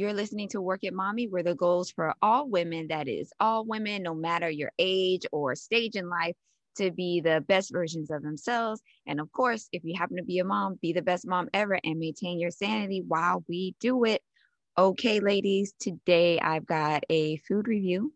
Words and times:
You're 0.00 0.14
listening 0.14 0.48
to 0.52 0.62
Work 0.62 0.80
It 0.84 0.94
Mommy, 0.94 1.28
where 1.28 1.42
the 1.42 1.54
goals 1.54 1.90
for 1.90 2.14
all 2.22 2.48
women, 2.48 2.86
that 2.88 3.06
is, 3.06 3.34
all 3.38 3.66
women, 3.66 4.02
no 4.02 4.14
matter 4.14 4.48
your 4.48 4.72
age 4.78 5.26
or 5.30 5.54
stage 5.54 5.94
in 5.94 6.08
life, 6.08 6.34
to 6.76 6.90
be 6.90 7.20
the 7.20 7.44
best 7.46 7.70
versions 7.70 8.10
of 8.10 8.22
themselves. 8.22 8.80
And 9.06 9.20
of 9.20 9.30
course, 9.30 9.68
if 9.72 9.84
you 9.84 9.94
happen 9.98 10.16
to 10.16 10.22
be 10.22 10.38
a 10.38 10.44
mom, 10.44 10.78
be 10.80 10.94
the 10.94 11.02
best 11.02 11.26
mom 11.26 11.50
ever 11.52 11.78
and 11.84 11.98
maintain 11.98 12.40
your 12.40 12.50
sanity 12.50 13.02
while 13.06 13.44
we 13.46 13.74
do 13.78 14.04
it. 14.04 14.22
Okay, 14.78 15.20
ladies, 15.20 15.74
today 15.78 16.40
I've 16.40 16.64
got 16.64 17.04
a 17.10 17.36
food 17.36 17.68
review. 17.68 18.14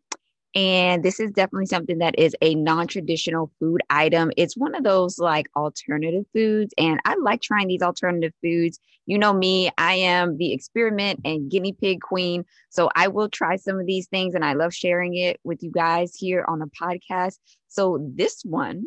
And 0.55 1.03
this 1.03 1.19
is 1.19 1.33
definitely 1.33 1.67
something 1.67 1.99
that 1.99 2.19
is 2.19 2.37
a 2.41 2.55
non 2.55 2.87
traditional 2.87 3.51
food 3.59 3.81
item. 3.91 4.31
It's 4.37 4.57
one 4.57 4.75
of 4.75 4.85
those 4.85 5.19
like 5.19 5.47
alternative 5.57 6.25
foods. 6.33 6.73
And 6.79 7.01
I 7.05 7.17
like 7.17 7.43
trying 7.43 7.69
these 7.69 7.83
alternative 7.83 8.33
foods. 8.43 8.79
You 9.07 9.19
know 9.19 9.33
me, 9.33 9.71
I 9.79 9.95
am 9.95 10.37
the 10.39 10.53
experiment 10.53 11.21
and 11.25 11.51
guinea 11.51 11.73
pig 11.73 12.01
queen. 12.01 12.45
So 12.71 12.89
I 12.95 13.09
will 13.09 13.29
try 13.29 13.57
some 13.57 13.79
of 13.79 13.87
these 13.87 14.07
things 14.07 14.35
and 14.35 14.45
I 14.45 14.53
love 14.55 14.73
sharing 14.73 15.17
it 15.17 15.41
with 15.45 15.63
you 15.63 15.71
guys 15.71 16.15
here 16.15 16.45
on 16.49 16.61
the 16.61 16.71
podcast. 16.81 17.39
So 17.69 17.99
this 18.15 18.43
one 18.45 18.87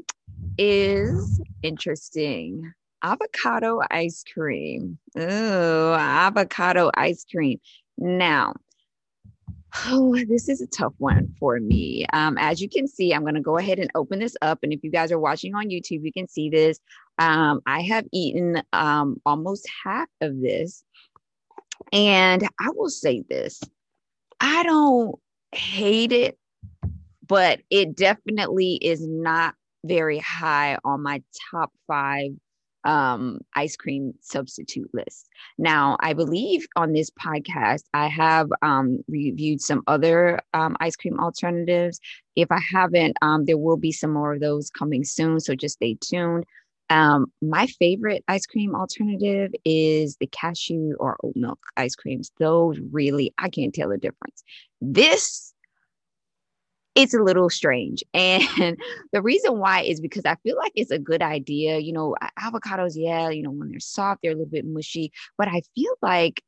is 0.57 1.39
interesting 1.61 2.73
avocado 3.03 3.81
ice 3.91 4.23
cream. 4.33 4.97
Oh, 5.15 5.93
avocado 5.93 6.91
ice 6.95 7.25
cream. 7.29 7.59
Now, 7.97 8.53
Oh, 9.85 10.17
this 10.27 10.49
is 10.49 10.61
a 10.61 10.67
tough 10.67 10.93
one 10.97 11.33
for 11.39 11.59
me. 11.59 12.05
Um, 12.13 12.37
as 12.37 12.61
you 12.61 12.69
can 12.69 12.87
see, 12.87 13.13
I'm 13.13 13.21
going 13.21 13.35
to 13.35 13.41
go 13.41 13.57
ahead 13.57 13.79
and 13.79 13.91
open 13.95 14.19
this 14.19 14.35
up. 14.41 14.59
And 14.63 14.73
if 14.73 14.83
you 14.83 14.91
guys 14.91 15.11
are 15.11 15.19
watching 15.19 15.55
on 15.55 15.69
YouTube, 15.69 16.03
you 16.03 16.11
can 16.11 16.27
see 16.27 16.49
this. 16.49 16.79
Um, 17.19 17.61
I 17.65 17.81
have 17.81 18.05
eaten 18.11 18.61
um, 18.73 19.21
almost 19.25 19.67
half 19.83 20.07
of 20.21 20.41
this. 20.41 20.83
And 21.93 22.43
I 22.59 22.69
will 22.75 22.89
say 22.89 23.23
this 23.29 23.61
I 24.39 24.63
don't 24.63 25.15
hate 25.53 26.11
it, 26.11 26.37
but 27.25 27.61
it 27.69 27.95
definitely 27.95 28.75
is 28.75 29.05
not 29.07 29.55
very 29.85 30.19
high 30.19 30.77
on 30.83 31.01
my 31.03 31.21
top 31.51 31.71
five 31.87 32.31
um, 32.87 33.39
ice 33.53 33.75
cream 33.75 34.13
substitute 34.21 34.89
list. 34.93 35.27
Now, 35.57 35.97
I 35.99 36.13
believe 36.13 36.65
on 36.75 36.93
this 36.93 37.11
podcast, 37.11 37.83
I 37.93 38.07
have 38.07 38.49
um, 38.61 38.99
reviewed 39.07 39.61
some 39.61 39.83
other 39.85 40.39
um, 40.53 40.75
ice 40.79 40.95
cream 40.95 41.19
alternatives. 41.19 41.99
If 42.35 42.47
I 42.49 42.59
haven't, 42.71 43.17
um, 43.21 43.45
there 43.45 43.57
will 43.57 43.77
be 43.77 43.91
some 43.91 44.13
more 44.13 44.33
of 44.33 44.39
those 44.39 44.71
coming 44.71 45.03
soon. 45.03 45.39
So 45.39 45.53
just 45.53 45.75
stay 45.75 45.97
tuned. 45.99 46.45
Um, 46.89 47.25
my 47.41 47.67
favorite 47.67 48.23
ice 48.29 48.45
cream 48.45 48.73
alternative 48.73 49.51
is 49.65 50.15
the 50.21 50.27
cashew 50.27 50.95
or 50.97 51.17
oat 51.21 51.35
milk 51.35 51.59
ice 51.75 51.95
creams. 51.95 52.31
Those 52.39 52.79
really, 52.91 53.33
I 53.37 53.49
can't 53.49 53.73
tell 53.75 53.89
the 53.89 53.97
difference. 53.97 54.43
This 54.79 55.53
it's 56.97 57.13
a 57.13 57.21
little 57.21 57.49
strange. 57.49 58.03
And 58.13 58.77
the 59.13 59.21
reason 59.21 59.59
why 59.59 59.81
is 59.81 60.01
because 60.01 60.25
I 60.25 60.35
feel 60.43 60.57
like 60.57 60.71
it's 60.75 60.91
a 60.91 60.99
good 60.99 61.21
idea. 61.21 61.77
You 61.77 61.93
know, 61.93 62.15
avocados, 62.39 62.93
yeah, 62.95 63.29
you 63.29 63.43
know, 63.43 63.51
when 63.51 63.69
they're 63.69 63.79
soft, 63.79 64.21
they're 64.21 64.31
a 64.31 64.35
little 64.35 64.49
bit 64.49 64.65
mushy, 64.65 65.11
but 65.37 65.47
I 65.47 65.61
feel 65.75 65.93
like 66.01 66.41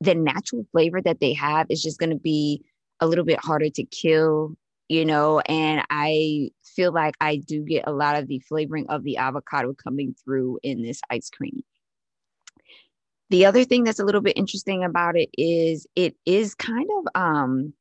the 0.00 0.14
natural 0.14 0.64
flavor 0.72 1.02
that 1.02 1.20
they 1.20 1.32
have 1.32 1.66
is 1.68 1.82
just 1.82 1.98
going 1.98 2.10
to 2.10 2.16
be 2.16 2.62
a 3.00 3.06
little 3.06 3.24
bit 3.24 3.44
harder 3.44 3.68
to 3.70 3.84
kill, 3.84 4.56
you 4.88 5.04
know, 5.04 5.40
and 5.40 5.82
I 5.90 6.50
feel 6.62 6.92
like 6.92 7.16
I 7.20 7.36
do 7.36 7.62
get 7.62 7.84
a 7.86 7.92
lot 7.92 8.16
of 8.16 8.28
the 8.28 8.38
flavoring 8.40 8.86
of 8.88 9.02
the 9.02 9.16
avocado 9.16 9.74
coming 9.74 10.14
through 10.24 10.60
in 10.62 10.82
this 10.82 11.00
ice 11.10 11.30
cream. 11.30 11.62
The 13.30 13.44
other 13.44 13.64
thing 13.64 13.84
that's 13.84 13.98
a 13.98 14.04
little 14.04 14.20
bit 14.20 14.38
interesting 14.38 14.84
about 14.84 15.16
it 15.16 15.28
is 15.36 15.86
it 15.96 16.14
is 16.24 16.54
kind 16.54 16.88
of 16.98 17.20
um 17.20 17.74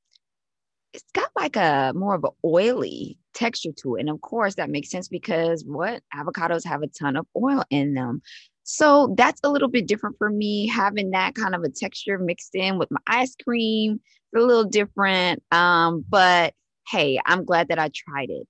like 1.37 1.55
a 1.55 1.93
more 1.95 2.15
of 2.15 2.23
an 2.23 2.31
oily 2.43 3.17
texture 3.33 3.71
to 3.77 3.95
it. 3.95 4.01
And 4.01 4.09
of 4.09 4.19
course, 4.21 4.55
that 4.55 4.69
makes 4.69 4.89
sense 4.89 5.07
because 5.07 5.63
what 5.63 6.01
avocados 6.13 6.65
have 6.65 6.81
a 6.81 6.87
ton 6.87 7.15
of 7.15 7.27
oil 7.35 7.63
in 7.69 7.93
them. 7.93 8.21
So 8.63 9.13
that's 9.17 9.39
a 9.43 9.49
little 9.49 9.69
bit 9.69 9.87
different 9.87 10.17
for 10.17 10.29
me 10.29 10.67
having 10.67 11.11
that 11.11 11.35
kind 11.35 11.55
of 11.55 11.63
a 11.63 11.69
texture 11.69 12.17
mixed 12.17 12.53
in 12.55 12.77
with 12.77 12.91
my 12.91 12.99
ice 13.07 13.35
cream. 13.41 14.01
It's 14.33 14.43
a 14.43 14.45
little 14.45 14.65
different. 14.65 15.41
Um, 15.51 16.03
but 16.09 16.53
hey, 16.89 17.19
I'm 17.25 17.45
glad 17.45 17.69
that 17.69 17.79
I 17.79 17.89
tried 17.93 18.29
it. 18.29 18.47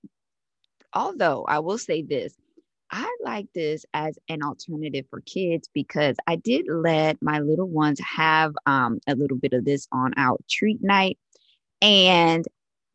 Although 0.92 1.44
I 1.44 1.60
will 1.60 1.78
say 1.78 2.02
this, 2.02 2.34
I 2.90 3.14
like 3.22 3.46
this 3.54 3.84
as 3.92 4.18
an 4.28 4.42
alternative 4.42 5.04
for 5.10 5.20
kids 5.20 5.68
because 5.74 6.16
I 6.26 6.36
did 6.36 6.66
let 6.68 7.18
my 7.20 7.40
little 7.40 7.68
ones 7.68 8.00
have 8.00 8.54
um, 8.64 8.98
a 9.06 9.14
little 9.14 9.36
bit 9.36 9.52
of 9.52 9.64
this 9.64 9.86
on 9.92 10.14
our 10.16 10.38
treat 10.48 10.82
night. 10.82 11.18
And 11.82 12.44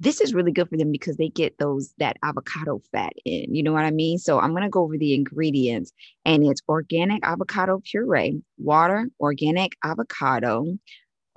this 0.03 0.19
is 0.19 0.33
really 0.33 0.51
good 0.51 0.67
for 0.69 0.77
them 0.77 0.91
because 0.91 1.15
they 1.15 1.29
get 1.29 1.57
those 1.57 1.93
that 1.97 2.17
avocado 2.23 2.81
fat 2.91 3.13
in. 3.23 3.55
You 3.55 3.63
know 3.63 3.71
what 3.71 3.85
I 3.85 3.91
mean? 3.91 4.17
So 4.17 4.37
I'm 4.39 4.51
going 4.51 4.63
to 4.63 4.69
go 4.69 4.83
over 4.83 4.97
the 4.97 5.13
ingredients 5.13 5.93
and 6.25 6.45
it's 6.45 6.61
organic 6.67 7.25
avocado 7.25 7.81
puree, 7.83 8.41
water, 8.57 9.09
organic 9.21 9.77
avocado, 9.81 10.77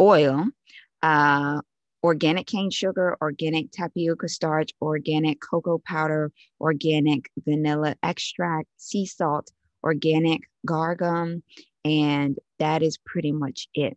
oil, 0.00 0.46
uh, 1.02 1.60
organic 2.02 2.48
cane 2.48 2.70
sugar, 2.70 3.16
organic 3.22 3.70
tapioca 3.70 4.28
starch, 4.28 4.72
organic 4.82 5.40
cocoa 5.40 5.80
powder, 5.86 6.32
organic 6.60 7.30
vanilla 7.44 7.94
extract, 8.02 8.68
sea 8.78 9.06
salt, 9.06 9.52
organic 9.84 10.42
guar 10.66 10.98
gum, 10.98 11.42
and 11.84 12.36
that 12.58 12.82
is 12.82 12.98
pretty 12.98 13.30
much 13.30 13.68
it. 13.74 13.96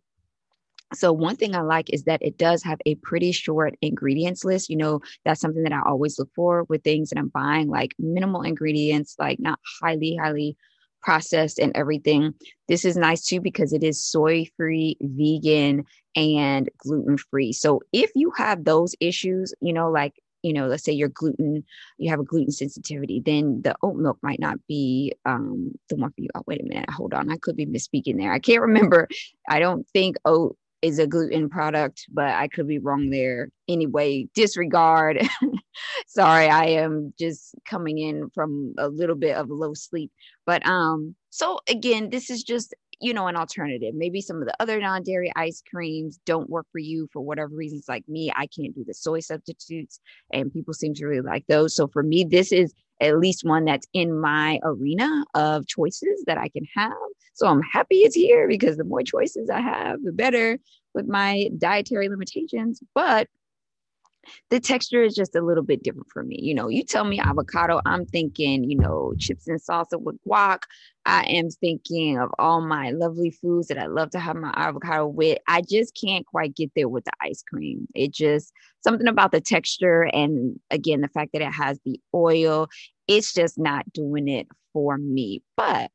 So 0.92 1.12
one 1.12 1.36
thing 1.36 1.54
I 1.54 1.60
like 1.60 1.92
is 1.92 2.04
that 2.04 2.22
it 2.22 2.36
does 2.36 2.62
have 2.64 2.80
a 2.84 2.96
pretty 2.96 3.32
short 3.32 3.76
ingredients 3.80 4.44
list. 4.44 4.68
You 4.68 4.76
know, 4.76 5.00
that's 5.24 5.40
something 5.40 5.62
that 5.62 5.72
I 5.72 5.80
always 5.86 6.18
look 6.18 6.30
for 6.34 6.64
with 6.64 6.82
things 6.82 7.10
that 7.10 7.18
I'm 7.18 7.28
buying, 7.28 7.68
like 7.68 7.94
minimal 7.98 8.42
ingredients, 8.42 9.14
like 9.18 9.38
not 9.38 9.60
highly, 9.80 10.16
highly 10.16 10.56
processed 11.02 11.58
and 11.58 11.72
everything. 11.76 12.34
This 12.68 12.84
is 12.84 12.96
nice 12.96 13.24
too 13.24 13.40
because 13.40 13.72
it 13.72 13.84
is 13.84 14.02
soy 14.04 14.46
free, 14.56 14.96
vegan, 15.00 15.84
and 16.16 16.68
gluten 16.78 17.18
free. 17.18 17.52
So 17.52 17.80
if 17.92 18.10
you 18.14 18.32
have 18.36 18.64
those 18.64 18.94
issues, 19.00 19.54
you 19.60 19.72
know, 19.72 19.90
like 19.90 20.14
you 20.42 20.54
know, 20.54 20.68
let's 20.68 20.84
say 20.84 20.92
you're 20.92 21.10
gluten, 21.10 21.64
you 21.98 22.10
have 22.10 22.20
a 22.20 22.24
gluten 22.24 22.50
sensitivity, 22.50 23.20
then 23.24 23.60
the 23.62 23.76
oat 23.82 23.96
milk 23.96 24.18
might 24.22 24.40
not 24.40 24.56
be 24.66 25.12
um, 25.26 25.72
the 25.90 25.96
one 25.96 26.10
for 26.10 26.22
you. 26.22 26.30
Oh, 26.34 26.42
wait 26.46 26.62
a 26.62 26.64
minute, 26.64 26.88
hold 26.88 27.12
on, 27.12 27.30
I 27.30 27.36
could 27.36 27.56
be 27.56 27.66
misspeaking 27.66 28.16
there. 28.16 28.32
I 28.32 28.38
can't 28.38 28.62
remember. 28.62 29.06
I 29.48 29.58
don't 29.58 29.86
think 29.90 30.16
oat 30.24 30.56
is 30.82 30.98
a 30.98 31.06
gluten 31.06 31.48
product, 31.48 32.06
but 32.10 32.28
I 32.28 32.48
could 32.48 32.66
be 32.66 32.78
wrong 32.78 33.10
there. 33.10 33.50
Anyway, 33.68 34.28
disregard. 34.34 35.26
Sorry, 36.06 36.48
I 36.48 36.64
am 36.66 37.12
just 37.18 37.54
coming 37.64 37.98
in 37.98 38.30
from 38.30 38.74
a 38.78 38.88
little 38.88 39.16
bit 39.16 39.36
of 39.36 39.50
low 39.50 39.74
sleep. 39.74 40.10
But 40.46 40.66
um, 40.66 41.14
so 41.30 41.60
again, 41.68 42.10
this 42.10 42.30
is 42.30 42.42
just 42.42 42.74
you 43.00 43.14
know 43.14 43.26
an 43.26 43.36
alternative. 43.36 43.94
Maybe 43.94 44.20
some 44.20 44.40
of 44.40 44.46
the 44.46 44.54
other 44.60 44.80
non-dairy 44.80 45.32
ice 45.36 45.62
creams 45.68 46.18
don't 46.24 46.50
work 46.50 46.66
for 46.72 46.78
you 46.78 47.08
for 47.12 47.20
whatever 47.20 47.54
reasons. 47.54 47.84
Like 47.88 48.08
me, 48.08 48.32
I 48.34 48.46
can't 48.46 48.74
do 48.74 48.84
the 48.86 48.94
soy 48.94 49.20
substitutes, 49.20 50.00
and 50.32 50.52
people 50.52 50.74
seem 50.74 50.94
to 50.94 51.06
really 51.06 51.20
like 51.20 51.46
those. 51.46 51.74
So 51.74 51.88
for 51.88 52.02
me, 52.02 52.24
this 52.24 52.52
is 52.52 52.72
at 53.00 53.18
least 53.18 53.44
one 53.44 53.64
that's 53.64 53.86
in 53.92 54.18
my 54.18 54.58
arena 54.62 55.24
of 55.34 55.66
choices 55.66 56.24
that 56.26 56.38
I 56.38 56.48
can 56.48 56.64
have. 56.76 56.92
So 57.34 57.46
I'm 57.46 57.62
happy 57.62 57.98
it's 57.98 58.14
here 58.14 58.46
because 58.48 58.76
the 58.76 58.84
more 58.84 59.02
choices 59.02 59.48
I 59.50 59.60
have, 59.60 60.02
the 60.02 60.12
better 60.12 60.58
with 60.94 61.06
my 61.06 61.48
dietary 61.58 62.08
limitations. 62.08 62.80
But 62.94 63.28
the 64.50 64.60
texture 64.60 65.02
is 65.02 65.14
just 65.14 65.34
a 65.34 65.40
little 65.40 65.62
bit 65.62 65.82
different 65.82 66.08
for 66.12 66.22
me. 66.22 66.38
You 66.40 66.54
know, 66.54 66.68
you 66.68 66.84
tell 66.84 67.04
me 67.04 67.18
avocado, 67.18 67.80
I'm 67.86 68.06
thinking, 68.06 68.68
you 68.68 68.76
know, 68.76 69.14
chips 69.18 69.46
and 69.48 69.60
salsa 69.60 70.00
with 70.00 70.16
guac. 70.26 70.62
I 71.06 71.24
am 71.24 71.50
thinking 71.50 72.18
of 72.18 72.30
all 72.38 72.60
my 72.60 72.90
lovely 72.90 73.30
foods 73.30 73.68
that 73.68 73.78
I 73.78 73.86
love 73.86 74.10
to 74.10 74.20
have 74.20 74.36
my 74.36 74.52
avocado 74.54 75.06
with. 75.06 75.38
I 75.48 75.62
just 75.62 75.98
can't 76.00 76.26
quite 76.26 76.54
get 76.54 76.70
there 76.76 76.88
with 76.88 77.04
the 77.04 77.12
ice 77.22 77.42
cream. 77.42 77.86
It 77.94 78.12
just 78.12 78.52
something 78.82 79.08
about 79.08 79.32
the 79.32 79.40
texture 79.40 80.02
and 80.12 80.58
again 80.70 81.00
the 81.00 81.08
fact 81.08 81.32
that 81.32 81.42
it 81.42 81.52
has 81.52 81.80
the 81.84 82.00
oil, 82.14 82.68
it's 83.08 83.32
just 83.32 83.58
not 83.58 83.90
doing 83.92 84.28
it 84.28 84.46
for 84.72 84.98
me. 84.98 85.42
But 85.56 85.90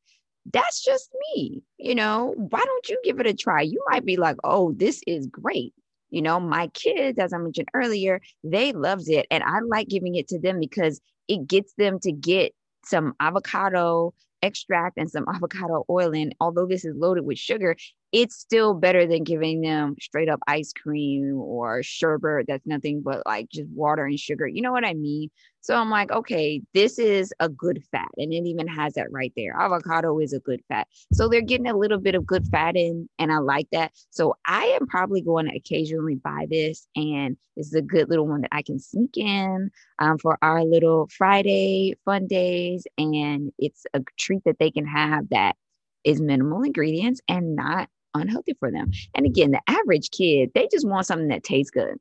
that's 0.52 0.84
just 0.84 1.10
me. 1.36 1.64
You 1.78 1.96
know, 1.96 2.34
why 2.38 2.62
don't 2.64 2.90
you 2.90 3.00
give 3.04 3.20
it 3.20 3.28
a 3.28 3.34
try? 3.34 3.62
You 3.62 3.84
might 3.90 4.06
be 4.06 4.18
like, 4.18 4.38
oh, 4.44 4.74
this 4.74 5.02
is 5.08 5.28
great. 5.28 5.74
You 6.16 6.22
know, 6.22 6.40
my 6.40 6.68
kids, 6.68 7.20
as 7.20 7.34
I 7.34 7.38
mentioned 7.38 7.68
earlier, 7.74 8.22
they 8.42 8.72
loves 8.72 9.10
it. 9.10 9.28
And 9.30 9.44
I 9.44 9.60
like 9.68 9.90
giving 9.90 10.16
it 10.16 10.30
to 10.30 10.40
them 10.40 10.62
because 10.62 11.02
it 11.28 11.46
gets 11.46 11.74
them 11.78 12.00
to 12.00 12.12
get 12.14 12.54
some 12.86 13.16
avocado 13.20 14.14
extract 14.42 14.98
and 14.98 15.12
some 15.12 15.26
avocado 15.36 15.84
oil 15.90 16.14
in. 16.14 16.32
Although 16.40 16.68
this 16.68 16.86
is 16.86 16.96
loaded 16.96 17.26
with 17.26 17.38
sugar, 17.38 17.76
it's 18.16 18.38
still 18.38 18.74
better 18.74 19.06
than 19.06 19.26
giving 19.26 19.60
them 19.60 19.94
straight 20.00 20.30
up 20.30 20.40
ice 20.48 20.72
cream 20.72 21.36
or 21.36 21.84
sherbet 21.84 22.46
that's 22.48 22.66
nothing 22.66 23.02
but 23.04 23.22
like 23.26 23.50
just 23.50 23.68
water 23.72 24.06
and 24.06 24.18
sugar. 24.18 24.48
You 24.48 24.62
know 24.62 24.72
what 24.72 24.86
I 24.86 24.94
mean? 24.94 25.30
So 25.60 25.76
I'm 25.76 25.90
like, 25.90 26.12
okay, 26.12 26.62
this 26.74 26.98
is 26.98 27.34
a 27.42 27.50
good 27.50 27.84
fat. 27.92 28.08
And 28.16 28.32
it 28.32 28.46
even 28.46 28.70
has 28.70 28.94
that 28.94 29.12
right 29.12 29.34
there. 29.36 29.54
Avocado 29.60 30.18
is 30.20 30.32
a 30.32 30.40
good 30.40 30.62
fat. 30.70 30.88
So 31.12 31.28
they're 31.28 31.42
getting 31.42 31.68
a 31.68 31.76
little 31.76 31.98
bit 31.98 32.16
of 32.16 32.26
good 32.26 32.48
fat 32.48 32.78
in, 32.78 33.10
and 33.20 33.34
I 33.34 33.40
like 33.40 33.68
that. 33.74 33.92
So 34.12 34.38
I 34.48 34.64
am 34.80 34.88
probably 34.88 35.20
going 35.20 35.50
to 35.50 35.58
occasionally 35.58 36.16
buy 36.16 36.48
this, 36.50 36.88
and 36.96 37.36
it's 37.58 37.74
a 37.74 37.82
good 37.82 38.10
little 38.10 38.28
one 38.28 38.42
that 38.42 38.56
I 38.56 38.62
can 38.62 38.80
sneak 38.80 39.18
in 39.18 39.72
um, 40.00 40.20
for 40.20 40.38
our 40.42 40.64
little 40.64 41.10
Friday 41.18 41.96
fun 42.06 42.28
days. 42.28 42.88
And 42.98 43.52
it's 43.60 43.86
a 43.94 44.02
treat 44.18 44.46
that 44.46 44.60
they 44.60 44.72
can 44.72 44.86
have 44.86 45.28
that 45.32 45.58
is 46.06 46.22
minimal 46.22 46.62
ingredients 46.62 47.20
and 47.28 47.56
not 47.56 47.90
unhealthy 48.16 48.56
for 48.60 48.72
them. 48.72 48.92
And 49.14 49.26
again, 49.26 49.52
the 49.52 49.62
average 49.68 50.12
kid, 50.12 50.52
they 50.56 50.68
just 50.72 50.88
want 50.88 51.06
something 51.06 51.28
that 51.30 51.44
tastes 51.44 51.72
good. 51.72 51.98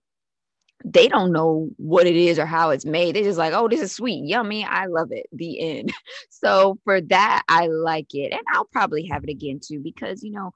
They 0.85 1.09
don't 1.09 1.33
know 1.33 1.71
what 1.77 2.07
it 2.07 2.17
is 2.17 2.39
or 2.39 2.47
how 2.47 2.71
it's 2.71 2.85
made. 2.85 3.17
They're 3.17 3.23
just 3.23 3.39
like, 3.39 3.55
oh, 3.55 3.69
this 3.69 3.81
is 3.81 3.93
sweet, 3.93 4.27
yummy. 4.27 4.65
I 4.65 4.87
love 4.87 5.13
it. 5.13 5.27
The 5.33 5.61
end. 5.61 5.93
So 6.31 6.79
for 6.85 7.01
that, 7.01 7.43
I 7.49 7.69
like 7.69 8.15
it. 8.15 8.33
And 8.33 8.43
I'll 8.53 8.67
probably 8.67 9.07
have 9.07 9.25
it 9.25 9.31
again 9.31 9.61
too, 9.67 9.81
because, 9.81 10.23
you 10.23 10.31
know, 10.31 10.53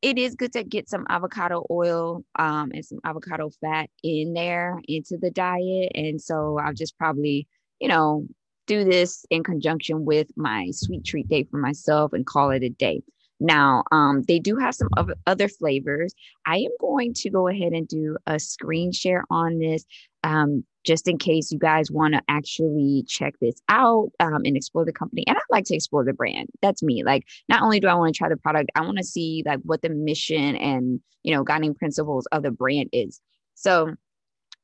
it 0.00 0.16
is 0.16 0.34
good 0.34 0.52
to 0.54 0.64
get 0.64 0.88
some 0.88 1.04
avocado 1.10 1.66
oil 1.70 2.24
um, 2.38 2.70
and 2.72 2.84
some 2.84 3.00
avocado 3.04 3.50
fat 3.60 3.90
in 4.02 4.32
there 4.32 4.80
into 4.88 5.18
the 5.18 5.30
diet. 5.30 5.92
And 5.94 6.20
so 6.20 6.58
I'll 6.58 6.72
just 6.72 6.96
probably, 6.96 7.48
you 7.80 7.88
know, 7.88 8.26
do 8.66 8.84
this 8.84 9.24
in 9.30 9.44
conjunction 9.44 10.04
with 10.04 10.28
my 10.36 10.70
sweet 10.72 11.04
treat 11.04 11.28
day 11.28 11.44
for 11.44 11.58
myself 11.58 12.12
and 12.12 12.26
call 12.26 12.50
it 12.50 12.62
a 12.62 12.68
day. 12.68 13.02
Now, 13.38 13.84
um, 13.92 14.22
they 14.26 14.38
do 14.38 14.56
have 14.56 14.74
some 14.74 14.88
other 15.26 15.48
flavors. 15.48 16.14
I 16.46 16.58
am 16.58 16.70
going 16.80 17.12
to 17.14 17.30
go 17.30 17.48
ahead 17.48 17.72
and 17.72 17.86
do 17.86 18.16
a 18.26 18.38
screen 18.38 18.92
share 18.92 19.24
on 19.30 19.58
this 19.58 19.84
um, 20.24 20.64
just 20.84 21.08
in 21.08 21.18
case 21.18 21.52
you 21.52 21.58
guys 21.58 21.90
want 21.90 22.14
to 22.14 22.22
actually 22.28 23.04
check 23.06 23.34
this 23.40 23.60
out 23.68 24.10
um, 24.20 24.42
and 24.44 24.56
explore 24.56 24.84
the 24.84 24.92
company. 24.92 25.24
And 25.26 25.36
I 25.36 25.40
like 25.50 25.64
to 25.66 25.74
explore 25.74 26.04
the 26.04 26.12
brand. 26.12 26.48
That's 26.62 26.82
me. 26.82 27.02
Like, 27.04 27.24
not 27.48 27.62
only 27.62 27.80
do 27.80 27.88
I 27.88 27.94
want 27.94 28.14
to 28.14 28.18
try 28.18 28.28
the 28.28 28.36
product, 28.36 28.70
I 28.74 28.80
want 28.82 28.98
to 28.98 29.04
see 29.04 29.42
like 29.44 29.60
what 29.64 29.82
the 29.82 29.90
mission 29.90 30.56
and, 30.56 31.00
you 31.22 31.34
know, 31.34 31.44
guiding 31.44 31.74
principles 31.74 32.26
of 32.32 32.42
the 32.42 32.50
brand 32.50 32.88
is. 32.92 33.20
So, 33.54 33.94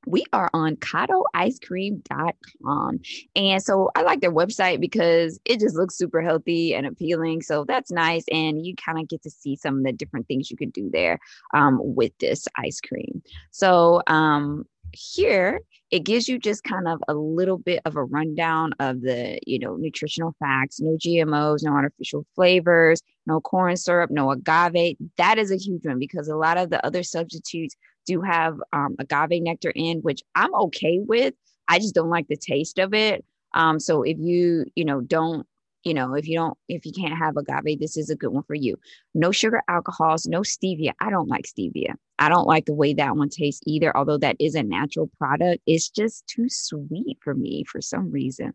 we 0.07 0.25
are 0.33 0.49
on 0.53 0.77
cadoicecream.com. 0.77 3.01
And 3.37 3.63
so 3.63 3.91
I 3.95 4.03
like 4.03 4.21
their 4.21 4.33
website 4.33 4.81
because 4.81 5.39
it 5.45 5.61
just 5.61 5.77
looks 5.77 5.97
super 5.97 6.21
healthy 6.21 6.75
and 6.75 6.87
appealing. 6.87 7.43
So 7.43 7.65
that's 7.65 7.91
nice. 7.91 8.25
And 8.31 8.67
you 8.67 8.75
kind 8.75 8.99
of 8.99 9.09
get 9.09 9.23
to 9.23 9.31
see 9.31 9.57
some 9.57 9.79
of 9.79 9.85
the 9.85 9.93
different 9.93 10.29
things 10.29 10.51
you 10.51 10.57
could 10.57 10.73
do 10.73 10.91
there 10.93 11.19
um, 11.55 11.79
with 11.81 12.13
this 12.19 12.47
ice 12.57 12.81
cream. 12.81 13.23
So 13.51 14.03
um, 14.07 14.65
here 14.93 15.61
it 15.91 16.05
gives 16.05 16.27
you 16.27 16.39
just 16.39 16.65
kind 16.65 16.89
of 16.89 17.01
a 17.09 17.15
little 17.15 17.59
bit 17.59 17.81
of 17.85 17.97
a 17.97 18.05
rundown 18.05 18.73
of 18.81 19.01
the 19.03 19.39
you 19.47 19.59
know 19.59 19.77
nutritional 19.77 20.35
facts 20.39 20.81
no 20.81 20.97
gmos 20.97 21.63
no 21.63 21.73
artificial 21.73 22.27
flavors 22.35 23.03
no 23.27 23.41
corn 23.41 23.77
syrup 23.77 24.11
no 24.11 24.31
agave 24.31 24.97
that 25.17 25.39
is 25.39 25.51
a 25.51 25.57
huge 25.57 25.85
one 25.85 25.99
because 25.99 26.29
a 26.29 26.37
lot 26.37 26.59
of 26.59 26.71
the 26.71 26.85
other 26.85 27.03
substitutes 27.03 27.77
do 28.07 28.21
have 28.21 28.57
um, 28.73 28.97
agave 28.99 29.43
nectar 29.43 29.73
in, 29.75 29.99
which 29.99 30.23
I'm 30.35 30.55
okay 30.55 31.01
with. 31.01 31.35
I 31.69 31.79
just 31.79 31.95
don't 31.95 32.11
like 32.11 32.29
the 32.29 32.37
taste 32.37 32.79
of 32.79 32.95
it. 32.95 33.25
Um, 33.55 33.79
so 33.79 34.03
if 34.03 34.19
you, 34.19 34.65
you 34.75 34.85
know, 34.85 35.01
don't, 35.01 35.47
you 35.85 35.95
know, 35.95 36.15
if 36.15 36.29
you 36.29 36.39
don't, 36.39 36.57
if 36.69 36.87
you 36.87 36.93
can't 36.93 37.17
have 37.17 37.37
agave, 37.37 37.81
this 37.81 37.97
is 37.97 38.11
a 38.11 38.17
good 38.17 38.31
one 38.31 38.45
for 38.45 38.55
you. 38.55 38.77
No 39.15 39.33
sugar 39.33 39.63
alcohols, 39.69 40.27
no 40.27 40.41
stevia. 40.41 40.93
I 41.01 41.11
don't 41.11 41.29
like 41.29 41.45
stevia. 41.45 41.95
I 42.19 42.29
don't 42.29 42.47
like 42.47 42.67
the 42.67 42.75
way 42.75 42.95
that 42.95 43.17
one 43.17 43.29
tastes 43.29 43.63
either, 43.67 43.97
although 43.97 44.19
that 44.19 44.37
is 44.39 44.55
a 44.55 44.63
natural 44.63 45.11
product. 45.19 45.63
It's 45.67 45.89
just 45.89 46.27
too 46.27 46.49
sweet 46.49 47.19
for 47.21 47.35
me 47.35 47.65
for 47.65 47.81
some 47.81 48.11
reason. 48.13 48.55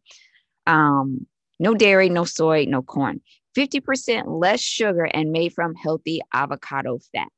Um, 0.66 1.28
no 1.60 1.74
dairy, 1.74 2.10
no 2.10 2.24
soy, 2.24 2.66
no 2.66 2.82
corn. 2.82 3.22
50% 3.58 4.24
less 4.28 4.62
sugar 4.62 5.06
and 5.06 5.32
made 5.32 5.54
from 5.54 5.74
healthy 5.76 6.22
avocado 6.34 7.00
fat. 7.12 7.30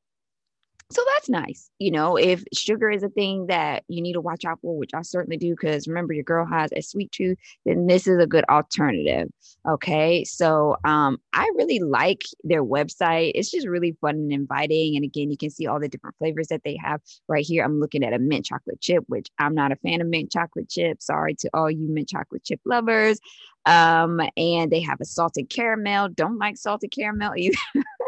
So 0.92 1.04
that's 1.14 1.30
nice. 1.30 1.70
You 1.78 1.92
know, 1.92 2.18
if 2.18 2.44
sugar 2.52 2.90
is 2.90 3.04
a 3.04 3.10
thing 3.10 3.46
that 3.46 3.84
you 3.88 4.02
need 4.02 4.14
to 4.14 4.22
watch 4.22 4.44
out 4.44 4.60
for, 4.62 4.76
which 4.76 4.90
I 4.96 5.04
certainly 5.04 5.38
do, 5.38 5.52
because 5.52 5.88
remember 5.88 6.14
your 6.14 6.24
girl 6.24 6.48
has 6.48 6.72
a 6.76 6.82
sweet 6.82 7.12
tooth, 7.12 7.38
then 7.64 7.86
this 7.86 8.08
is 8.08 8.18
a 8.18 8.26
good 8.26 8.44
alternative. 8.50 9.30
Okay. 9.68 10.24
So 10.24 10.78
um, 10.86 11.20
I 11.32 11.48
really 11.56 11.78
like 11.78 12.24
their 12.44 12.64
website. 12.64 13.34
It's 13.36 13.52
just 13.52 13.68
really 13.68 13.96
fun 14.02 14.16
and 14.16 14.34
inviting. 14.34 14.96
And 14.96 15.06
again, 15.06 15.30
you 15.30 15.38
can 15.38 15.52
see 15.52 15.68
all 15.68 15.80
the 15.80 15.88
different 15.88 16.16
flavors 16.18 16.48
that 16.48 16.64
they 16.64 16.76
have 16.84 17.02
right 17.28 17.46
here. 17.46 17.64
I'm 17.64 17.80
looking 17.80 18.04
at 18.04 18.14
a 18.14 18.20
mint 18.20 18.46
chocolate 18.46 18.82
chip, 18.82 19.04
which 19.06 19.28
I'm 19.38 19.54
not 19.54 19.72
a 19.72 19.76
fan 19.76 20.02
of 20.02 20.08
mint 20.08 20.32
chocolate 20.32 20.70
chip. 20.70 21.04
Sorry 21.04 21.36
to 21.36 21.50
all 21.54 21.70
you 21.70 21.88
mint 21.88 22.10
chocolate 22.10 22.44
chip 22.44 22.62
lovers. 22.66 23.20
Um, 23.68 24.22
and 24.38 24.72
they 24.72 24.82
have 24.82 25.02
a 25.02 25.06
salted 25.06 25.52
caramel. 25.52 26.10
Don't 26.10 26.40
like 26.40 26.58
salted 26.58 26.92
caramel 26.92 27.34
either. 27.38 27.58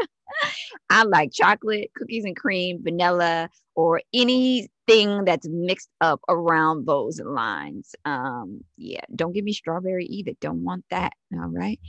I 0.90 1.04
like 1.04 1.32
chocolate, 1.32 1.92
cookies 1.96 2.26
and 2.26 2.36
cream, 2.36 2.84
vanilla, 2.84 3.50
or 3.76 4.02
anything 4.14 5.26
that's 5.26 5.48
mixed 5.48 5.90
up 6.02 6.20
around 6.28 6.86
those 6.86 7.20
lines. 7.22 7.96
Um, 8.06 8.62
yeah, 8.78 9.02
don't 9.16 9.34
give 9.34 9.46
me 9.46 9.54
strawberry 9.54 10.06
either. 10.06 10.34
Don't 10.42 10.64
want 10.64 10.86
that. 10.90 11.14
All 11.34 11.48
right. 11.50 11.80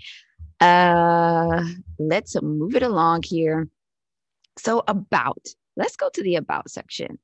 Uh, 0.61 1.65
let's 1.99 2.41
move 2.41 2.77
it 2.77 2.83
along 2.83 3.25
here. 3.25 3.69
So, 4.59 4.85
about, 4.87 5.49
let's 5.77 5.97
go 5.97 6.09
to 6.11 6.23
the 6.23 6.37
about 6.37 6.71
section. 6.71 7.19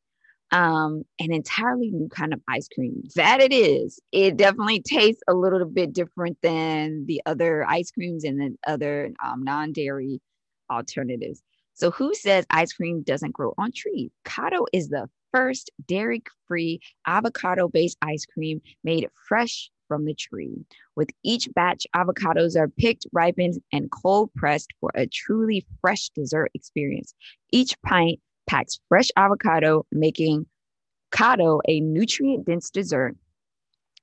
Um, 0.50 1.04
an 1.20 1.30
entirely 1.30 1.90
new 1.90 2.08
kind 2.08 2.32
of 2.32 2.40
ice 2.48 2.68
cream. 2.74 3.04
That 3.16 3.40
it 3.40 3.52
is. 3.52 4.00
It 4.12 4.38
definitely 4.38 4.80
tastes 4.80 5.22
a 5.28 5.34
little 5.34 5.66
bit 5.66 5.92
different 5.92 6.38
than 6.42 7.04
the 7.06 7.20
other 7.26 7.64
ice 7.68 7.90
creams 7.90 8.24
and 8.24 8.40
the 8.40 8.56
other 8.66 9.12
um, 9.22 9.44
non 9.44 9.72
dairy 9.72 10.22
alternatives. 10.70 11.42
So, 11.74 11.90
who 11.90 12.14
says 12.14 12.46
ice 12.50 12.72
cream 12.72 13.02
doesn't 13.02 13.32
grow 13.32 13.54
on 13.56 13.72
trees? 13.72 14.10
Cado 14.24 14.66
is 14.72 14.88
the 14.88 15.08
first 15.32 15.70
dairy 15.86 16.22
free 16.46 16.80
avocado 17.06 17.68
based 17.68 17.98
ice 18.02 18.26
cream 18.26 18.60
made 18.82 19.06
fresh 19.28 19.70
from 19.86 20.04
the 20.04 20.14
tree. 20.14 20.64
With 20.96 21.10
each 21.24 21.48
batch, 21.54 21.86
avocados 21.94 22.56
are 22.56 22.68
picked, 22.68 23.06
ripened, 23.12 23.60
and 23.72 23.90
cold 23.90 24.32
pressed 24.34 24.72
for 24.80 24.90
a 24.94 25.06
truly 25.06 25.66
fresh 25.80 26.10
dessert 26.10 26.50
experience. 26.54 27.14
Each 27.52 27.80
pint 27.82 28.20
packs 28.46 28.78
fresh 28.88 29.08
avocado, 29.16 29.86
making 29.92 30.46
Cado 31.10 31.60
a 31.66 31.80
nutrient 31.80 32.46
dense 32.46 32.70
dessert 32.70 33.16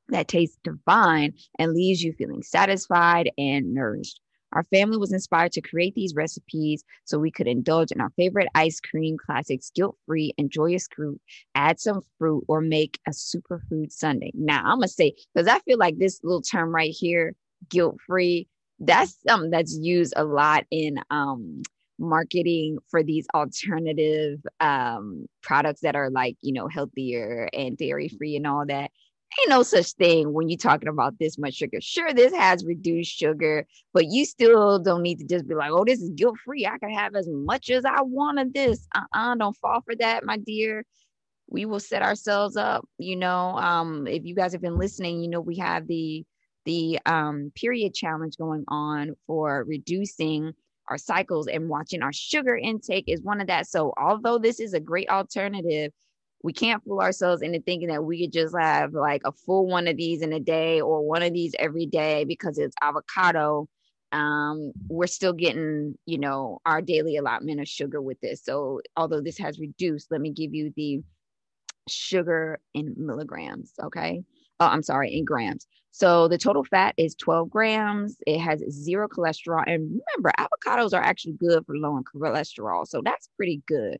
that 0.10 0.28
tastes 0.28 0.58
divine 0.64 1.34
and 1.60 1.74
leaves 1.74 2.02
you 2.02 2.14
feeling 2.14 2.44
satisfied 2.44 3.32
and 3.38 3.74
nourished. 3.74 4.20
Our 4.56 4.64
family 4.64 4.98
was 4.98 5.12
inspired 5.12 5.52
to 5.54 5.62
create 5.62 5.94
these 5.96 6.16
recipes 6.16 6.84
so 7.04 7.20
we 7.20 7.30
could 7.30 7.48
indulge 7.48 7.92
in 7.92 8.02
our 8.02 8.12
favorite 8.18 8.48
ice 8.56 8.80
cream 8.80 9.18
classics 9.24 9.72
guilt 9.76 9.98
free 10.06 10.34
and 10.38 10.50
joyous 10.50 10.88
fruit, 10.96 11.20
add 11.54 11.80
some 11.80 12.02
fruit, 12.18 12.44
or 12.48 12.62
make 12.62 13.00
a 13.08 13.12
superfood 13.12 13.92
sundae. 13.92 14.32
Now, 14.34 14.62
I'm 14.66 14.78
going 14.78 14.84
to 14.84 14.88
say, 14.88 15.14
because 15.34 15.48
I 15.48 15.60
feel 15.60 15.78
like 15.78 15.98
this 16.00 16.20
little 16.24 16.42
term 16.42 16.74
right 16.74 16.96
here, 16.98 17.36
guilt 17.70 17.98
free, 18.08 18.48
that's 18.80 19.18
something 19.28 19.52
that's 19.52 19.78
used 19.78 20.14
a 20.16 20.24
lot 20.24 20.66
in 20.72 20.98
um, 21.10 21.62
marketing 22.00 22.78
for 22.90 23.04
these 23.04 23.26
alternative 23.34 24.40
um, 24.60 25.26
products 25.42 25.82
that 25.82 25.96
are 25.96 26.10
like, 26.10 26.36
you 26.42 26.54
know, 26.54 26.68
healthier 26.68 27.50
and 27.54 27.78
dairy 27.78 28.10
free 28.10 28.36
and 28.36 28.48
all 28.48 28.66
that 28.66 28.92
ain't 29.40 29.50
no 29.50 29.64
such 29.64 29.92
thing 29.94 30.34
when 30.34 30.50
you're 30.50 30.58
talking 30.58 30.90
about 30.90 31.18
this 31.20 31.38
much 31.38 31.56
sugar. 31.56 31.80
Sure, 31.82 32.14
this 32.14 32.34
has 32.34 32.66
reduced 32.66 33.12
sugar, 33.12 33.66
but 33.94 34.06
you 34.06 34.26
still 34.26 34.80
don't 34.80 35.02
need 35.02 35.20
to 35.20 35.26
just 35.26 35.48
be 35.48 35.56
like, 35.56 35.72
oh, 35.72 35.86
this 35.86 36.02
is 36.02 36.12
guilt 36.12 36.38
free. 36.44 36.66
I 36.66 36.78
can 36.78 36.92
have 36.92 37.16
as 37.16 37.28
much 37.30 37.70
as 37.70 37.86
I 37.86 38.02
want 38.02 38.40
of 38.40 38.54
this. 38.54 38.88
Uh 38.96 39.02
uh-uh, 39.14 39.34
uh, 39.34 39.36
don't 39.36 39.58
fall 39.58 39.82
for 39.82 39.96
that, 39.98 40.26
my 40.26 40.38
dear. 40.38 40.86
We 41.48 41.66
will 41.66 41.80
set 41.80 42.02
ourselves 42.02 42.58
up. 42.58 42.88
You 42.98 43.18
know, 43.18 43.58
um, 43.58 44.08
if 44.08 44.26
you 44.26 44.36
guys 44.36 44.54
have 44.54 44.62
been 44.62 44.78
listening, 44.78 45.22
you 45.22 45.30
know, 45.30 45.42
we 45.42 45.58
have 45.58 45.88
the 45.88 46.26
the 46.66 47.00
um, 47.06 47.52
period 47.56 47.94
challenge 47.94 48.38
going 48.38 48.66
on 48.68 49.16
for 49.28 49.64
reducing 49.68 50.54
our 50.88 50.98
cycles 50.98 51.48
and 51.48 51.70
watching 51.70 52.02
our 52.02 52.14
sugar 52.14 52.56
intake 52.56 53.06
is 53.08 53.22
one 53.22 53.42
of 53.42 53.48
that. 53.48 53.68
So, 53.68 53.94
although 53.98 54.38
this 54.38 54.60
is 54.60 54.74
a 54.74 54.80
great 54.80 55.10
alternative, 55.10 55.92
we 56.46 56.54
can't 56.54 56.84
fool 56.84 57.02
ourselves 57.02 57.42
into 57.42 57.60
thinking 57.60 57.90
that 57.90 58.04
we 58.04 58.22
could 58.22 58.32
just 58.32 58.56
have 58.56 58.94
like 58.94 59.22
a 59.26 59.32
full 59.32 59.68
one 59.68 59.88
of 59.88 59.98
these 59.98 60.22
in 60.22 60.32
a 60.32 60.40
day 60.40 60.80
or 60.80 61.04
one 61.04 61.24
of 61.24 61.34
these 61.34 61.56
every 61.58 61.86
day 61.86 62.24
because 62.24 62.58
it's 62.58 62.76
avocado 62.82 63.68
um, 64.12 64.72
we're 64.88 65.08
still 65.08 65.34
getting 65.34 65.98
you 66.06 66.20
know 66.20 66.60
our 66.66 66.82
daily 66.82 67.18
allotment 67.18 67.60
of 67.60 67.68
sugar 67.68 68.02
with 68.02 68.22
this 68.22 68.44
so 68.44 68.80
although 68.96 69.22
this 69.22 69.38
has 69.40 69.60
reduced 69.60 70.12
let 70.12 70.22
me 70.22 70.30
give 70.30 70.54
you 70.54 70.72
the 70.76 71.02
sugar 71.88 72.60
in 72.74 72.94
milligrams 72.98 73.74
okay 73.84 74.24
Oh, 74.60 74.68
I'm 74.68 74.84
sorry, 74.84 75.14
in 75.14 75.26
grams. 75.26 75.68
So 75.92 76.28
the 76.28 76.38
total 76.38 76.64
fat 76.64 76.94
is 76.98 77.16
12 77.16 77.50
grams. 77.50 78.18
It 78.26 78.40
has 78.40 78.64
zero 78.70 79.08
cholesterol. 79.08 79.64
And 79.68 80.02
remember, 80.16 80.32
avocados 80.40 80.94
are 80.94 81.02
actually 81.02 81.34
good 81.34 81.66
for 81.66 81.76
low 81.76 81.98
in 81.98 82.04
cholesterol. 82.04 82.88
So 82.88 83.02
that's 83.04 83.30
pretty 83.36 83.62
good. 83.68 83.98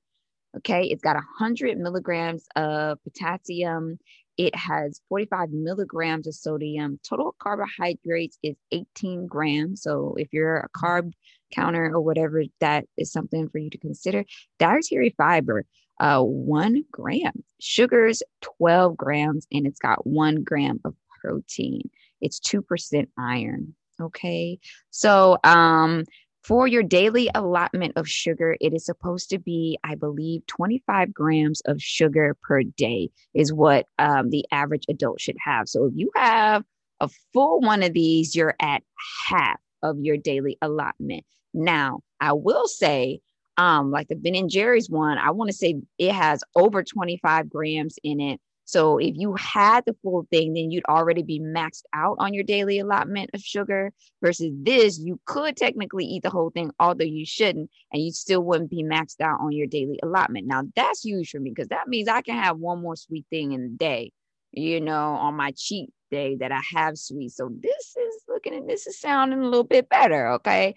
Okay. 0.58 0.86
It's 0.86 1.02
got 1.02 1.16
100 1.16 1.78
milligrams 1.78 2.46
of 2.56 3.02
potassium. 3.04 4.00
It 4.38 4.56
has 4.56 5.02
45 5.10 5.52
milligrams 5.52 6.28
of 6.28 6.36
sodium. 6.36 7.00
Total 7.08 7.34
carbohydrates 7.40 8.38
is 8.44 8.56
18 8.72 9.28
grams. 9.28 9.82
So 9.82 10.16
if 10.18 10.34
you're 10.34 10.58
a 10.58 10.70
carb 10.78 11.14
counter 11.54 11.86
or 11.94 12.02
whatever, 12.02 12.44
that 12.60 12.86
is 12.98 13.12
something 13.12 13.48
for 13.50 13.60
you 13.60 13.70
to 13.70 13.78
consider. 13.78 14.26
Dietary 14.60 15.14
fiber, 15.18 15.66
uh, 16.00 16.22
one 16.22 16.84
gram. 16.92 17.44
Sugars, 17.62 18.22
12 18.42 18.98
grams, 18.98 19.48
and 19.52 19.66
it's 19.66 19.80
got 19.80 20.06
one 20.06 20.44
gram 20.44 20.80
of 20.84 20.96
protein. 21.22 21.90
It's 22.20 22.40
2% 22.40 23.08
iron. 23.18 23.76
Okay. 24.02 24.60
So, 24.90 25.38
um, 25.46 26.04
for 26.46 26.68
your 26.68 26.84
daily 26.84 27.28
allotment 27.34 27.94
of 27.96 28.08
sugar, 28.08 28.56
it 28.62 28.72
is 28.72 28.86
supposed 28.86 29.32
to 29.32 29.40
be, 29.40 29.80
I 29.84 29.96
believe, 29.96 30.46
25 30.46 31.12
grams 31.12 31.62
of 31.62 31.82
sugar 31.82 32.38
per 32.44 32.62
day 32.62 33.10
is 33.34 33.52
what 33.52 33.88
um, 33.98 34.30
the 34.30 34.46
average 34.52 34.86
adult 34.88 35.20
should 35.20 35.38
have. 35.44 35.68
So 35.68 35.86
if 35.86 35.94
you 35.96 36.12
have 36.16 36.64
a 37.00 37.10
full 37.34 37.62
one 37.62 37.82
of 37.82 37.94
these, 37.94 38.36
you're 38.36 38.56
at 38.62 38.84
half 39.28 39.60
of 39.82 39.98
your 40.00 40.18
daily 40.18 40.56
allotment. 40.62 41.26
Now, 41.56 42.02
I 42.22 42.34
will 42.34 42.68
say, 42.68 43.22
um, 43.58 43.90
like 43.90 44.08
the 44.08 44.16
Ben 44.16 44.36
and 44.36 44.50
Jerry's 44.50 44.90
one, 44.90 45.18
I 45.18 45.32
want 45.32 45.50
to 45.50 45.58
say 45.58 45.82
it 45.98 46.14
has 46.14 46.44
over 46.56 46.84
25 46.84 47.50
grams 47.50 47.98
in 48.04 48.20
it. 48.20 48.40
So 48.66 48.98
if 48.98 49.14
you 49.16 49.36
had 49.36 49.86
the 49.86 49.96
full 50.02 50.28
thing, 50.32 50.54
then 50.54 50.72
you'd 50.72 50.86
already 50.86 51.22
be 51.22 51.40
maxed 51.40 51.84
out 51.94 52.18
on 52.20 52.34
your 52.34 52.44
daily 52.44 52.80
allotment 52.80 53.30
of 53.34 53.42
sugar. 53.42 53.92
Versus 54.22 54.52
this, 54.58 55.00
you 55.00 55.20
could 55.26 55.56
technically 55.56 56.06
eat 56.06 56.24
the 56.24 56.32
whole 56.32 56.50
thing, 56.50 56.72
although 56.80 57.06
you 57.06 57.26
shouldn't, 57.26 57.70
and 57.94 58.04
you 58.04 58.12
still 58.12 58.42
wouldn't 58.42 58.72
be 58.72 58.84
maxed 58.84 59.22
out 59.22 59.40
on 59.40 59.52
your 59.52 59.68
daily 59.68 60.00
allotment. 60.02 60.48
Now 60.48 60.64
that's 60.76 61.06
huge 61.06 61.30
for 61.30 61.40
me 61.40 61.52
because 61.52 61.70
that 61.70 61.88
means 61.88 62.08
I 62.08 62.22
can 62.22 62.36
have 62.36 62.58
one 62.58 62.82
more 62.82 62.96
sweet 62.96 63.26
thing 63.30 63.52
in 63.52 63.62
the 63.62 63.78
day, 63.78 64.12
you 64.52 64.82
know, 64.82 65.14
on 65.14 65.36
my 65.36 65.54
cheat 65.56 65.92
day 66.10 66.36
that 66.38 66.52
I 66.52 66.62
have 66.74 66.98
sweet. 66.98 67.34
So 67.34 67.50
this 67.52 67.96
is 67.96 68.24
looking 68.28 68.56
and 68.56 68.68
this 68.70 68.88
is 68.88 69.00
sounding 69.00 69.40
a 69.40 69.46
little 69.46 69.64
bit 69.64 69.90
better. 69.90 70.28
Okay. 70.34 70.76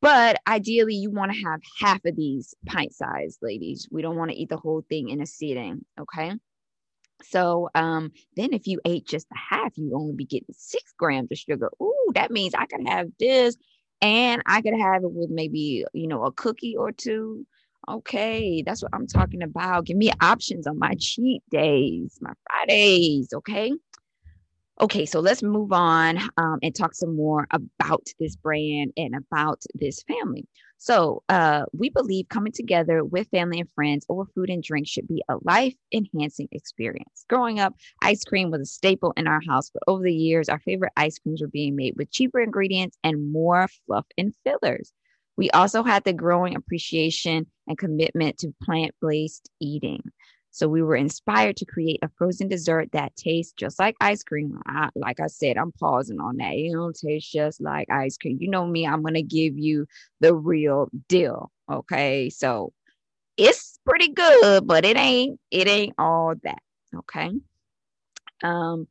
But 0.00 0.40
ideally, 0.46 0.94
you 0.94 1.10
want 1.10 1.32
to 1.32 1.42
have 1.44 1.60
half 1.80 2.04
of 2.04 2.14
these 2.14 2.54
pint 2.66 2.94
size, 2.94 3.38
ladies. 3.42 3.88
We 3.90 4.02
don't 4.02 4.16
want 4.16 4.30
to 4.30 4.36
eat 4.36 4.48
the 4.48 4.56
whole 4.56 4.84
thing 4.88 5.08
in 5.08 5.20
a 5.20 5.26
sitting. 5.26 5.84
Okay. 6.00 6.34
So 7.22 7.68
um, 7.74 8.12
then 8.36 8.52
if 8.52 8.66
you 8.66 8.80
ate 8.84 9.06
just 9.06 9.26
a 9.32 9.54
half, 9.54 9.76
you 9.76 9.92
only 9.94 10.14
be 10.14 10.24
getting 10.24 10.52
six 10.52 10.92
grams 10.98 11.30
of 11.32 11.38
sugar. 11.38 11.70
Ooh, 11.82 12.12
that 12.14 12.30
means 12.30 12.54
I 12.54 12.66
could 12.66 12.86
have 12.86 13.08
this 13.18 13.56
and 14.00 14.42
I 14.46 14.62
could 14.62 14.78
have 14.78 15.02
it 15.02 15.10
with 15.12 15.30
maybe, 15.30 15.84
you 15.92 16.06
know, 16.06 16.24
a 16.24 16.32
cookie 16.32 16.76
or 16.76 16.92
two. 16.92 17.46
Okay, 17.88 18.62
that's 18.62 18.82
what 18.82 18.92
I'm 18.94 19.06
talking 19.06 19.42
about. 19.42 19.86
Give 19.86 19.96
me 19.96 20.10
options 20.20 20.66
on 20.66 20.78
my 20.78 20.94
cheat 20.98 21.42
days, 21.50 22.18
my 22.20 22.32
Fridays. 22.46 23.28
Okay. 23.34 23.72
Okay, 24.80 25.06
so 25.06 25.18
let's 25.18 25.42
move 25.42 25.72
on 25.72 26.18
um, 26.36 26.58
and 26.62 26.72
talk 26.74 26.94
some 26.94 27.16
more 27.16 27.48
about 27.50 28.06
this 28.20 28.36
brand 28.36 28.92
and 28.96 29.14
about 29.16 29.60
this 29.74 30.04
family. 30.04 30.46
So, 30.76 31.24
uh, 31.28 31.64
we 31.72 31.90
believe 31.90 32.28
coming 32.28 32.52
together 32.52 33.04
with 33.04 33.28
family 33.30 33.58
and 33.58 33.68
friends 33.74 34.06
over 34.08 34.24
food 34.36 34.50
and 34.50 34.62
drink 34.62 34.86
should 34.86 35.08
be 35.08 35.20
a 35.28 35.34
life 35.42 35.74
enhancing 35.92 36.46
experience. 36.52 37.24
Growing 37.28 37.58
up, 37.58 37.74
ice 38.02 38.22
cream 38.22 38.52
was 38.52 38.60
a 38.60 38.66
staple 38.66 39.12
in 39.16 39.26
our 39.26 39.40
house, 39.48 39.68
but 39.70 39.82
over 39.88 40.04
the 40.04 40.14
years, 40.14 40.48
our 40.48 40.60
favorite 40.60 40.92
ice 40.96 41.18
creams 41.18 41.40
were 41.40 41.48
being 41.48 41.74
made 41.74 41.94
with 41.96 42.12
cheaper 42.12 42.38
ingredients 42.40 42.96
and 43.02 43.32
more 43.32 43.66
fluff 43.86 44.06
and 44.16 44.32
fillers. 44.44 44.92
We 45.36 45.50
also 45.50 45.82
had 45.82 46.04
the 46.04 46.12
growing 46.12 46.54
appreciation 46.54 47.46
and 47.66 47.76
commitment 47.78 48.38
to 48.38 48.54
plant 48.62 48.94
based 49.00 49.50
eating. 49.60 50.02
So 50.50 50.66
we 50.66 50.82
were 50.82 50.96
inspired 50.96 51.56
to 51.58 51.66
create 51.66 52.00
a 52.02 52.08
frozen 52.16 52.48
dessert 52.48 52.90
that 52.92 53.14
tastes 53.16 53.52
just 53.52 53.78
like 53.78 53.96
ice 54.00 54.22
cream. 54.22 54.60
I, 54.66 54.88
like 54.94 55.20
I 55.20 55.26
said, 55.26 55.56
I'm 55.56 55.72
pausing 55.72 56.20
on 56.20 56.38
that. 56.38 56.54
It 56.54 56.72
don't 56.72 56.98
taste 56.98 57.30
just 57.30 57.60
like 57.60 57.88
ice 57.90 58.16
cream. 58.16 58.38
You 58.40 58.50
know 58.50 58.66
me, 58.66 58.86
I'm 58.86 59.02
going 59.02 59.14
to 59.14 59.22
give 59.22 59.58
you 59.58 59.86
the 60.20 60.34
real 60.34 60.88
deal. 61.08 61.52
Okay. 61.70 62.30
So 62.30 62.72
it's 63.36 63.78
pretty 63.86 64.08
good, 64.08 64.66
but 64.66 64.84
it 64.84 64.96
ain't, 64.96 65.38
it 65.50 65.68
ain't 65.68 65.94
all 65.98 66.34
that. 66.42 66.62
Okay. 66.96 67.30
Um, 68.42 68.88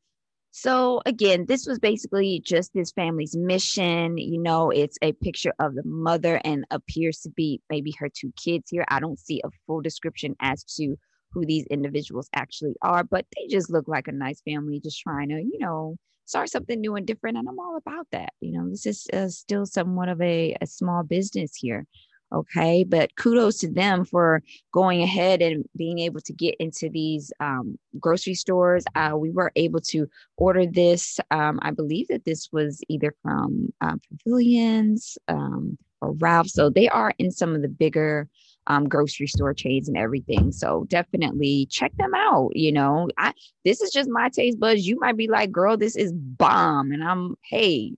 so 0.51 1.01
again, 1.05 1.45
this 1.47 1.67
was 1.67 1.77
basically 1.79 2.39
just 2.39 2.73
this 2.73 2.91
family's 2.91 3.35
mission. 3.35 4.17
You 4.17 4.41
know, 4.41 4.71
it's 4.71 4.97
a 5.01 5.11
picture 5.11 5.53
of 5.59 5.75
the 5.75 5.83
mother 5.83 6.39
and 6.43 6.65
appears 6.71 7.19
to 7.21 7.29
be 7.29 7.61
maybe 7.69 7.93
her 7.99 8.09
two 8.09 8.33
kids 8.35 8.71
here. 8.71 8.85
I 8.87 8.99
don't 8.99 9.19
see 9.19 9.41
a 9.43 9.49
full 9.65 9.81
description 9.81 10.35
as 10.39 10.63
to 10.75 10.97
who 11.31 11.45
these 11.45 11.65
individuals 11.67 12.29
actually 12.33 12.75
are, 12.81 13.03
but 13.03 13.25
they 13.35 13.47
just 13.47 13.69
look 13.69 13.87
like 13.87 14.07
a 14.07 14.11
nice 14.11 14.41
family 14.41 14.79
just 14.79 14.99
trying 15.01 15.29
to, 15.29 15.35
you 15.35 15.59
know, 15.59 15.97
start 16.25 16.49
something 16.49 16.79
new 16.79 16.95
and 16.95 17.07
different. 17.07 17.37
And 17.37 17.47
I'm 17.47 17.59
all 17.59 17.77
about 17.77 18.07
that. 18.11 18.33
You 18.41 18.53
know, 18.53 18.69
this 18.69 18.85
is 18.85 19.07
uh, 19.13 19.29
still 19.29 19.65
somewhat 19.65 20.09
of 20.09 20.21
a, 20.21 20.55
a 20.61 20.67
small 20.67 21.03
business 21.03 21.55
here. 21.55 21.85
Okay. 22.33 22.83
But 22.83 23.15
kudos 23.15 23.59
to 23.59 23.71
them 23.71 24.03
for 24.03 24.43
going 24.73 25.01
ahead 25.01 25.41
and 25.41 25.63
being 25.77 25.99
able 25.99 26.19
to 26.21 26.33
get 26.33 26.55
into 26.59 26.89
these 26.89 27.31
um, 27.39 27.79
grocery 27.99 28.33
stores. 28.33 28.83
Uh, 28.95 29.13
we 29.15 29.31
were 29.31 29.51
able 29.55 29.79
to 29.81 30.07
order 30.35 30.65
this. 30.65 31.19
Um, 31.31 31.59
I 31.61 31.71
believe 31.71 32.09
that 32.09 32.25
this 32.25 32.49
was 32.51 32.81
either 32.89 33.15
from 33.21 33.69
uh, 33.79 33.95
Pavilions 34.09 35.17
um, 35.29 35.77
or 36.01 36.11
Ralph. 36.13 36.49
So 36.49 36.69
they 36.69 36.89
are 36.89 37.13
in 37.17 37.31
some 37.31 37.55
of 37.55 37.61
the 37.61 37.69
bigger 37.69 38.27
um, 38.67 38.87
grocery 38.87 39.27
store 39.27 39.53
chains 39.53 39.87
and 39.87 39.97
everything. 39.97 40.51
So 40.51 40.85
definitely 40.89 41.67
check 41.69 41.95
them 41.97 42.13
out. 42.13 42.51
You 42.53 42.71
know, 42.71 43.09
I 43.17 43.33
this 43.65 43.81
is 43.81 43.91
just 43.91 44.09
my 44.09 44.29
taste 44.29 44.59
buds. 44.59 44.87
You 44.87 44.99
might 44.99 45.17
be 45.17 45.27
like, 45.27 45.51
girl, 45.51 45.77
this 45.77 45.95
is 45.95 46.13
bomb. 46.13 46.91
And 46.91 47.03
I'm, 47.03 47.35
hey, 47.49 47.93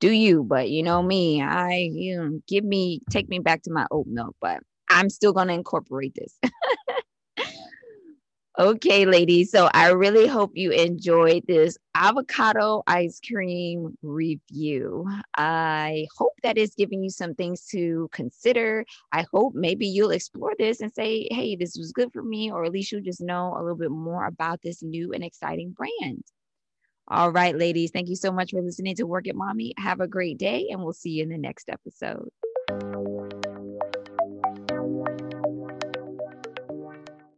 do 0.00 0.10
you? 0.10 0.44
But 0.44 0.70
you 0.70 0.82
know 0.82 1.02
me, 1.02 1.42
I 1.42 1.90
you 1.92 2.16
know, 2.16 2.40
give 2.46 2.64
me 2.64 3.00
take 3.10 3.28
me 3.28 3.38
back 3.38 3.62
to 3.62 3.72
my 3.72 3.86
oat 3.90 4.06
milk, 4.08 4.36
but 4.40 4.60
I'm 4.90 5.10
still 5.10 5.32
gonna 5.32 5.54
incorporate 5.54 6.14
this. 6.14 6.38
Okay, 8.58 9.06
ladies. 9.06 9.52
So 9.52 9.70
I 9.72 9.90
really 9.90 10.26
hope 10.26 10.50
you 10.54 10.72
enjoyed 10.72 11.44
this 11.46 11.78
avocado 11.94 12.82
ice 12.88 13.20
cream 13.24 13.96
review. 14.02 15.08
I 15.36 16.08
hope 16.16 16.32
that 16.42 16.58
is 16.58 16.74
giving 16.74 17.04
you 17.04 17.10
some 17.10 17.36
things 17.36 17.66
to 17.66 18.08
consider. 18.10 18.84
I 19.12 19.24
hope 19.32 19.54
maybe 19.54 19.86
you'll 19.86 20.10
explore 20.10 20.54
this 20.58 20.80
and 20.80 20.92
say, 20.92 21.28
hey, 21.30 21.54
this 21.54 21.76
was 21.78 21.92
good 21.92 22.12
for 22.12 22.24
me, 22.24 22.50
or 22.50 22.64
at 22.64 22.72
least 22.72 22.90
you'll 22.90 23.00
just 23.00 23.20
know 23.20 23.54
a 23.56 23.62
little 23.62 23.78
bit 23.78 23.92
more 23.92 24.26
about 24.26 24.60
this 24.60 24.82
new 24.82 25.12
and 25.12 25.22
exciting 25.22 25.70
brand. 25.70 26.24
All 27.06 27.30
right, 27.30 27.56
ladies. 27.56 27.92
Thank 27.92 28.08
you 28.08 28.16
so 28.16 28.32
much 28.32 28.50
for 28.50 28.60
listening 28.60 28.96
to 28.96 29.04
Work 29.04 29.28
It 29.28 29.36
Mommy. 29.36 29.72
Have 29.78 30.00
a 30.00 30.08
great 30.08 30.36
day, 30.36 30.66
and 30.72 30.82
we'll 30.82 30.92
see 30.92 31.10
you 31.10 31.22
in 31.22 31.28
the 31.28 31.38
next 31.38 31.68
episode. 31.68 32.28